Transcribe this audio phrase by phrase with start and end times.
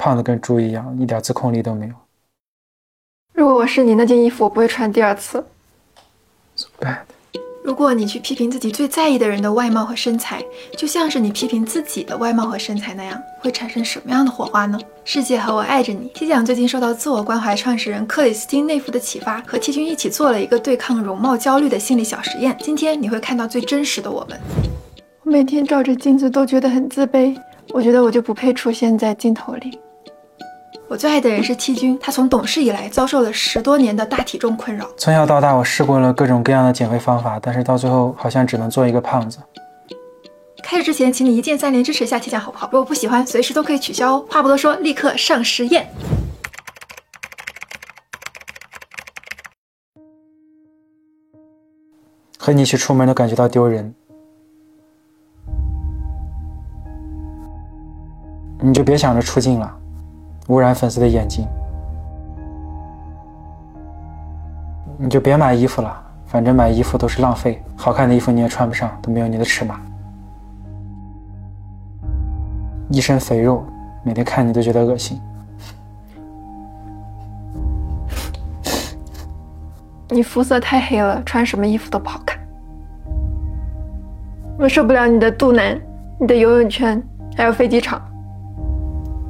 [0.00, 1.94] 胖的跟猪一样，一点自控力都没有。
[3.34, 5.44] 如果我是你，那件衣服我不会穿第二次。
[6.56, 7.00] So bad。
[7.62, 10.42] 如果你去批评自己最在意的人的外貌和身材，
[10.74, 14.78] 就像是你批评自己的外貌和身材那样，会产生什么样的火花呢？
[15.04, 16.10] 世界和我爱着你。
[16.14, 22.56] T 奖最近受到自我关怀创始人克里斯汀内夫的启发，和 T 君一起做了一个对抗容貌焦虑的心理小实验。
[22.60, 24.40] 今天你会看到最真实的我们。
[25.22, 29.78] 我每天照着镜子都觉得很自卑，我觉得我就不配出现在镜头里。
[30.90, 34.90] 我最爱的人是 T 君，他从懂事以来遭受了十多年的大体重困扰。
[34.96, 39.38] 从小到大，我试过了各种各样的减肥方法，但是到最后好像只能做一个胖子。
[40.64, 42.68] 开始之前，请你一键三连支持一下 T 奖好不好？
[42.72, 44.26] 如果不喜欢，随时都可以取消哦。
[44.28, 45.88] 话不多说，立刻上实验。
[52.36, 53.94] 和你一起出门都感觉到丢人，
[58.60, 59.72] 你就别想着出镜了，
[60.50, 61.46] 污染粉丝的眼睛。
[64.98, 69.80] 你就别买衣服了，反正买衣服都是浪费，好看的衣服你也穿不上，都没有你的尺码。
[72.90, 73.64] 一身肥肉，
[74.02, 75.20] 每天看你都觉得恶心。
[80.10, 82.36] 你肤色太黑了，穿什么衣服都不好看。
[84.58, 85.80] 我受不了你的肚腩、
[86.18, 87.00] 你的游泳圈，
[87.36, 88.02] 还有飞机场。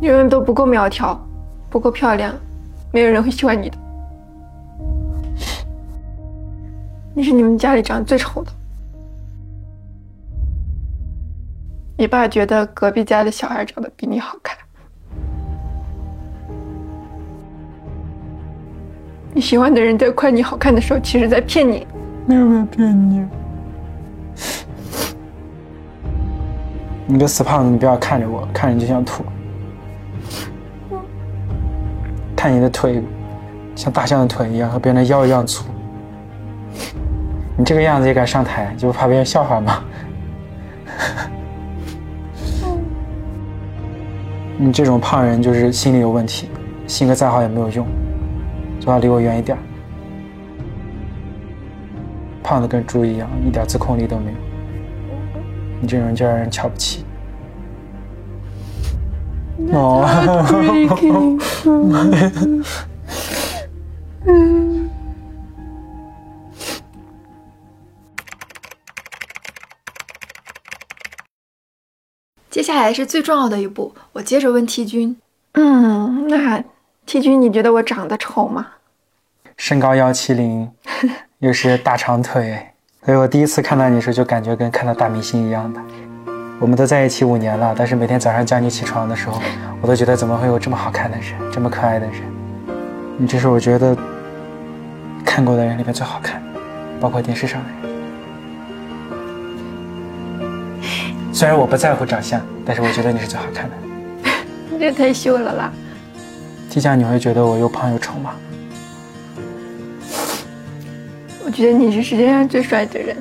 [0.00, 1.20] 你永远都不够苗条，
[1.68, 2.34] 不够漂亮，
[2.90, 3.76] 没有人会喜欢你的。
[7.12, 8.50] 你是你们家里长得最丑的。
[11.98, 14.56] 你爸觉得隔壁家的小孩长得比你好看。
[19.34, 21.86] 你喜欢的人在夸你好看的时候，其实在骗你。
[22.26, 23.28] 没有在骗你。
[27.06, 29.22] 你个死胖子，你不要看着我，看着就想吐。
[32.40, 33.02] 看你的腿，
[33.76, 35.66] 像大象的腿一样，和别人的腰一样粗。
[37.54, 39.84] 你这个样子也敢上台，就不怕别人笑话吗？
[44.56, 46.48] 你这种胖人就是心理有问题，
[46.86, 47.86] 性格再好也没有用，
[48.80, 49.58] 最好离我远一点。
[52.42, 54.38] 胖的跟猪一样，一点自控力都没有。
[55.78, 57.04] 你这种人就让人瞧不起。
[59.72, 60.06] 哦。
[72.50, 75.16] 接下来是最重要的一步，我接着问 T 君。
[75.52, 76.62] 嗯，那
[77.06, 78.66] T 君，你觉得我长得丑吗？
[79.56, 80.70] 身高幺七零，
[81.38, 82.72] 又是大长腿，
[83.04, 85.80] 所以我第一次看到你的时候就感觉跟看到大明星一样的。
[86.60, 89.40] 我们都在一起五年了，但是每天早上叫你起床的时候，
[89.80, 92.16] 我都觉得怎么会有这么好看的人，这么可爱的人。
[93.16, 93.96] 你这是我觉得
[95.24, 96.42] 看过的人里面最好看，
[97.00, 97.80] 包括电视上的人。
[101.32, 103.76] 虽然我不在乎长相，但是我觉得你是最好看的。
[104.70, 105.72] 你这太秀了啦
[106.70, 108.32] ！T 酱，你会觉得我又胖又丑吗？
[111.42, 113.16] 我觉得你是世界上最帅的人。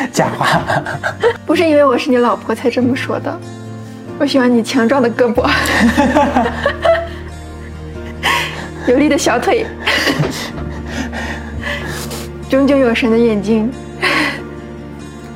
[0.12, 0.62] 假话，
[1.44, 3.40] 不是因为我是你老婆才这么说的。
[4.18, 5.48] 我喜欢你强壮的胳膊，
[8.86, 9.66] 有力的小腿，
[12.48, 13.70] 炯炯有神的眼睛。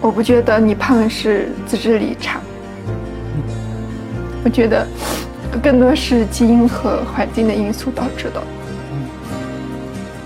[0.01, 2.39] 我不觉得你胖是自制力差，
[4.45, 4.87] 我觉得
[5.63, 8.43] 更多是基因和环境的因素导致的。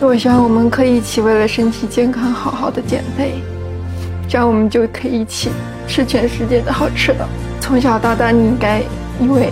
[0.00, 3.40] 我希望我们可以一起为了身体健康好好的减肥，
[4.28, 5.50] 这样我们就可以一起
[5.88, 7.26] 吃全世界的好吃的。
[7.60, 8.82] 从小到大，你应该
[9.18, 9.50] 因为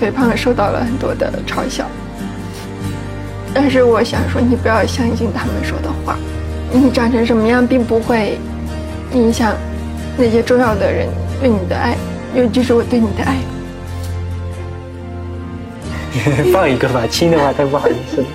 [0.00, 1.86] 肥胖受到了很多的嘲笑，
[3.54, 6.18] 但是我想说，你不要相信他们说的话。
[6.72, 8.36] 你长成什么样，并不会。
[9.12, 9.54] 影响
[10.18, 11.06] 那些重要的人
[11.40, 11.96] 对你的爱，
[12.34, 13.36] 尤其是我对你的爱。
[16.52, 18.26] 放一个吧，亲的话太不好意思了。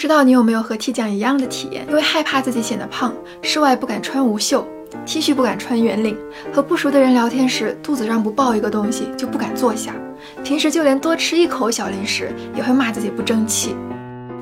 [0.00, 1.84] 知道你有没有和 T 酱一样的体验？
[1.86, 3.12] 因为害怕自己显得胖，
[3.42, 4.66] 室外不敢穿无袖
[5.04, 6.16] ，T 恤不敢穿圆领，
[6.50, 9.94] 和不熟的人聊天时，肚子上不抱一个东西就不敢坐下。
[10.42, 13.76] 平时就连多吃一口小零食，也会骂自己不争气。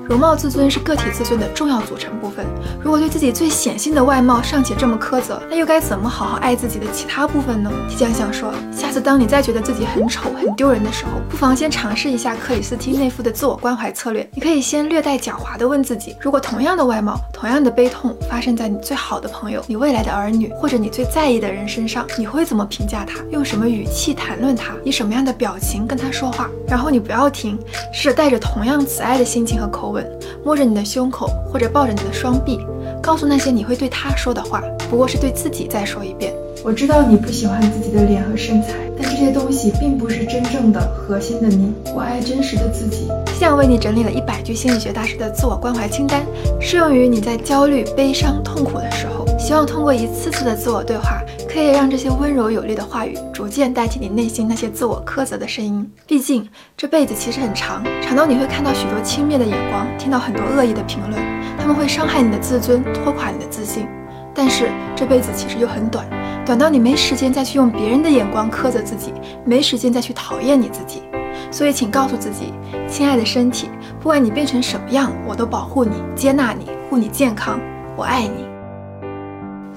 [0.08, 2.46] 容貌自尊是个体自尊的重要组成部分。
[2.82, 7.70] 如果对自己最显性的外貌尚且这么苛责，那又该怎么好好爱自己的其他部分呢？
[7.86, 14.26] 即将想说，下次当你再觉得自己很丑、很丢人的时候，不妨先尝试一下克里斯汀内夫的自我关怀策略。
[14.32, 23.22] 你可以先略带狡猾地问自己：如果同样的外貌、同样的悲痛发生在你最好的朋友、你未来的儿女或者你最在意的人身上，你会怎么评价他？
[23.30, 24.74] 用什么语气谈论他？
[24.82, 26.50] 以什么样的表情跟他说话？
[26.66, 27.56] 然后你不要停，
[27.92, 30.04] 试着带着同样慈爱的心情和口吻，
[30.44, 32.58] 摸着你的胸口或者抱着你的双臂。
[33.00, 36.34] 告诉那些你会对他说的话，不过是对自己再说一遍。
[36.64, 41.72] 我知道你不喜欢自己的脸和身材，但这些东西并不是真正的核心的你。
[41.94, 43.08] 我爱真实的自己。
[43.38, 46.26] 这样为你整理了一百句心理学大师的自我关怀清单，
[46.60, 49.24] 适用于你在焦虑、悲伤、痛苦的时候。
[49.38, 55.88] 希望通过一次次的自我对话，可以让这些温柔有力的话语逐渐代替你内心那些自我苛责的声音。
[56.06, 56.46] 毕竟
[56.76, 61.22] 这辈子其实很长，长到你会看到许多轻蔑的眼光，听到很多恶意的评论。
[61.56, 63.86] 他们会伤害你的自尊，拖垮你的自信。
[64.34, 66.06] 但是这辈子其实又很短，
[66.48, 69.12] 等到你没时间再去用别人的眼光苛责自己，
[69.44, 71.02] 没时间再去讨厌你自己。
[71.50, 72.54] 所以，请告诉自己，
[72.88, 73.68] 亲爱的身体，
[74.00, 77.60] 不管你变成什么样，我都保护你、接纳你、护你健康，
[77.94, 78.47] 我爱你。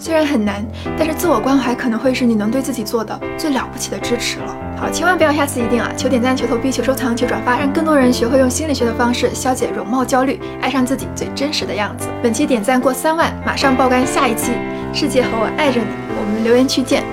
[0.01, 0.65] 虽然很难，
[0.97, 4.57] 但是自我关怀可能会是你能对自己做的最了不起的支持了。
[4.75, 5.91] 好，千万不要下次一定啊！
[5.95, 12.07] 求点赞，求投币，求收藏，求转发，让更多人学会用心理学的方式消解容貌焦虑，爱上自己最真实的样子。
[12.23, 14.53] 本期点赞过三万，马上爆肝下一期。
[14.91, 15.85] 世界和我爱着你，
[16.19, 17.03] 我们留言区见。